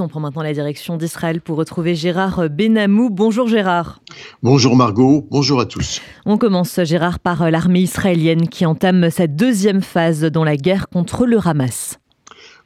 [0.00, 3.10] On prend maintenant la direction d'Israël pour retrouver Gérard Benamou.
[3.10, 4.00] Bonjour Gérard.
[4.42, 6.00] Bonjour Margot, bonjour à tous.
[6.26, 11.26] On commence Gérard par l'armée israélienne qui entame sa deuxième phase dans la guerre contre
[11.26, 11.98] le Hamas.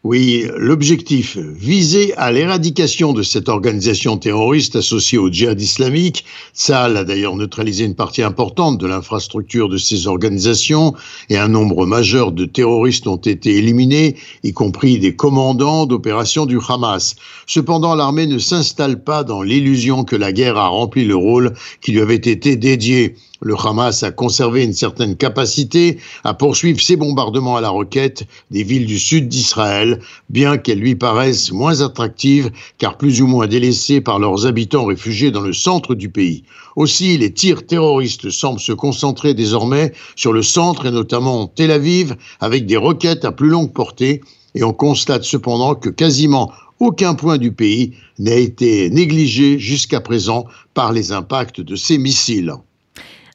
[0.05, 6.25] Oui, l'objectif visé à l'éradication de cette organisation terroriste associée au djihad islamique.
[6.53, 10.95] Tsahal a d'ailleurs neutralisé une partie importante de l'infrastructure de ces organisations
[11.31, 16.59] et un nombre majeur de terroristes ont été éliminés, y compris des commandants d'opérations du
[16.69, 17.15] Hamas.
[17.47, 21.93] Cependant, l'armée ne s'installe pas dans l'illusion que la guerre a rempli le rôle qui
[21.93, 23.15] lui avait été dédié.
[23.45, 28.63] Le Hamas a conservé une certaine capacité à poursuivre ses bombardements à la roquette des
[28.63, 29.99] villes du sud d'Israël,
[30.31, 35.33] bien qu'elles lui paraissent moins attractives car plus ou moins délaissées par leurs habitants réfugiés
[35.33, 36.45] dans le centre du pays.
[36.77, 42.15] Aussi, les tirs terroristes semblent se concentrer désormais sur le centre et notamment Tel Aviv
[42.39, 44.21] avec des roquettes à plus longue portée
[44.55, 50.45] et on constate cependant que quasiment aucun point du pays n'a été négligé jusqu'à présent
[50.75, 52.55] par les impacts de ces missiles.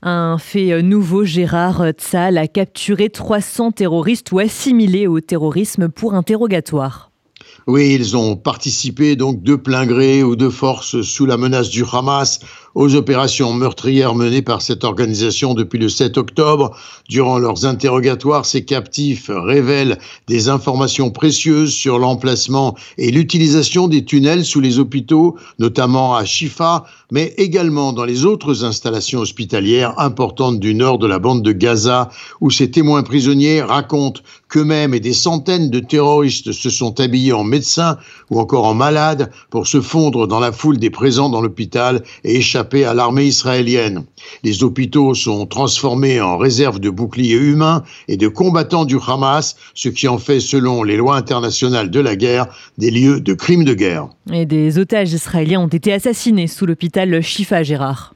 [0.04, 7.12] Un fait nouveau, Gérard Tzal a capturé 300 terroristes ou assimilés au terrorisme pour interrogatoire.
[7.66, 11.84] Oui, ils ont participé donc de plein gré ou de force sous la menace du
[11.92, 12.40] Hamas
[12.78, 16.78] aux opérations meurtrières menées par cette organisation depuis le 7 octobre.
[17.10, 19.98] Durant leurs interrogatoires, ces captifs révèlent
[20.28, 26.84] des informations précieuses sur l'emplacement et l'utilisation des tunnels sous les hôpitaux, notamment à Shifa,
[27.12, 32.10] mais également dans les autres installations hospitalières importantes du nord de la bande de Gaza,
[32.42, 37.44] où ces témoins prisonniers racontent qu'eux-mêmes et des centaines de terroristes se sont habillés en
[37.44, 37.98] médecins
[38.30, 42.38] ou encore en malades pour se fondre dans la foule des présents dans l'hôpital et
[42.38, 44.06] échapper à l'armée israélienne.
[44.44, 49.90] Les hôpitaux sont transformés en réserves de boucliers humains et de combattants du Hamas, ce
[49.90, 53.74] qui en fait, selon les lois internationales de la guerre, des lieux de crimes de
[53.74, 54.10] guerre.
[54.32, 58.14] Et des otages israéliens ont été assassinés sous l'hôpital Shifa, Gérard.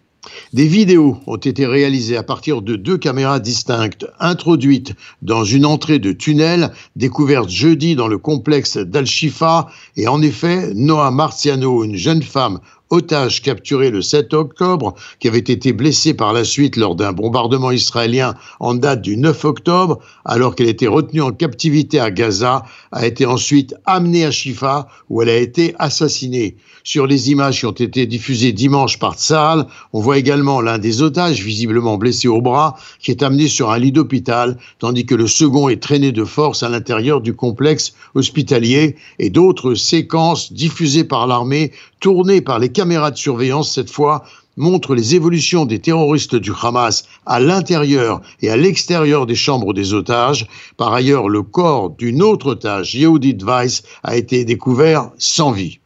[0.54, 5.98] Des vidéos ont été réalisées à partir de deux caméras distinctes introduites dans une entrée
[5.98, 9.68] de tunnel découverte jeudi dans le complexe d'Al-Shifa
[9.98, 12.59] et en effet, Noah Marciano, une jeune femme
[12.91, 17.72] otage capturée le 7 octobre, qui avait été blessée par la suite lors d'un bombardement
[17.72, 23.07] israélien en date du 9 octobre, alors qu'elle était retenue en captivité à Gaza, a
[23.07, 26.57] été ensuite amenée à Shifa, où elle a été assassinée.
[26.84, 31.01] Sur les images qui ont été diffusées dimanche par Tsahal, on voit également l'un des
[31.01, 35.28] otages, visiblement blessé au bras, qui est amené sur un lit d'hôpital, tandis que le
[35.28, 41.28] second est traîné de force à l'intérieur du complexe hospitalier, et d'autres séquences diffusées par
[41.28, 44.24] l'armée, tournées par les caméras de surveillance cette fois,
[44.58, 49.94] montrent les évolutions des terroristes du Hamas à l'intérieur et à l'extérieur des chambres des
[49.94, 50.47] otages.
[50.78, 55.78] Par ailleurs, le corps d'une autre otage, Yehudit Weiss, a été découvert sans vie.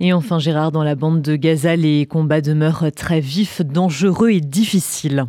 [0.00, 4.40] Et enfin, Gérard, dans la bande de Gaza, les combats demeurent très vifs, dangereux et
[4.40, 5.26] difficiles.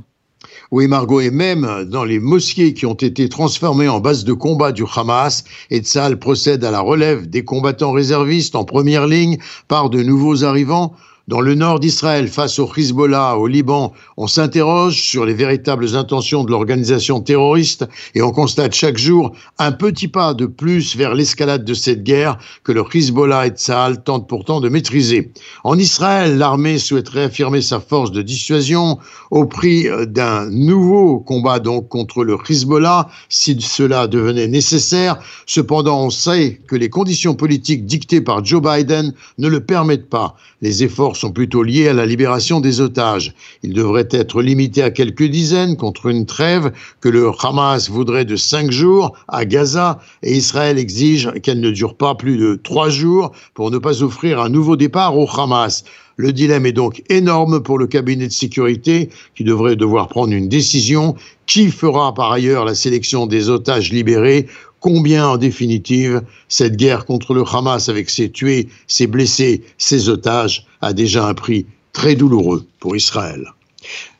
[0.76, 4.72] Oui, Margot, et même dans les mosquées qui ont été transformées en base de combat
[4.72, 10.02] du Hamas, Etzal procède à la relève des combattants réservistes en première ligne par de
[10.02, 10.96] nouveaux arrivants
[11.30, 16.44] dans le nord d'Israël, face au Hezbollah, au Liban, on s'interroge sur les véritables intentions
[16.44, 21.64] de l'organisation terroriste et on constate chaque jour un petit pas de plus vers l'escalade
[21.64, 25.32] de cette guerre que le Hezbollah et Tsahal tentent pourtant de maîtriser.
[25.64, 29.00] En Israël, l'armée souhaite réaffirmer sa force de dissuasion
[29.32, 35.20] au prix d'un nouveau combat donc contre le Hezbollah si cela devenait nécessaire.
[35.46, 40.36] Cependant, on sait que les conditions politiques dictées par Joe Biden ne le permettent pas.
[40.62, 43.34] Les efforts sont plutôt liés à la libération des otages.
[43.64, 48.36] Ils devraient être limités à quelques dizaines contre une trêve que le Hamas voudrait de
[48.36, 53.32] cinq jours à Gaza et Israël exige qu'elle ne dure pas plus de trois jours
[53.54, 55.84] pour ne pas offrir un nouveau départ au Hamas.
[56.16, 60.48] Le dilemme est donc énorme pour le cabinet de sécurité qui devrait devoir prendre une
[60.48, 61.16] décision.
[61.46, 64.48] Qui fera par ailleurs la sélection des otages libérés
[64.84, 70.68] Combien en définitive cette guerre contre le Hamas avec ses tués, ses blessés, ses otages
[70.82, 73.46] a déjà un prix très douloureux pour Israël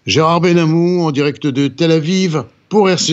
[0.06, 3.12] Gérard Benamou en direct de Tel Aviv pour RCG.